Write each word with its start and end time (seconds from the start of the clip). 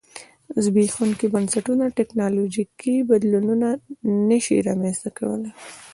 زبېښونکي 0.63 1.25
بنسټونه 1.33 1.85
ټکنالوژیکي 1.97 2.95
بدلونونه 3.09 3.67
نه 4.27 4.37
شي 4.45 4.57
رامنځته 4.67 5.09
کولای. 5.17 5.51